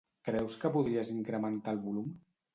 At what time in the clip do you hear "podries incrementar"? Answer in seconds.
0.77-1.77